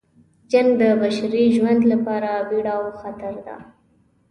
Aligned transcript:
جنګ 0.51 0.69
د 0.81 0.83
بشري 1.01 1.43
ژوند 1.55 1.81
لپاره 1.91 2.29
بیړه 2.49 2.73
او 2.79 2.85
خطر 3.01 3.33
ده. 3.47 3.57